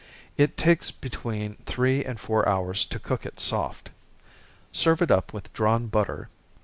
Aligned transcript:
It 0.35 0.57
takes 0.57 0.89
between 0.89 1.57
three 1.67 2.03
and 2.03 2.19
four 2.19 2.49
hours 2.49 2.85
to 2.85 2.97
cook 2.97 3.23
it 3.23 3.39
soft 3.39 3.91
serve 4.71 4.99
it 5.03 5.11
up 5.11 5.31
with 5.31 5.53
drawn 5.53 5.85
butter. 5.89 6.27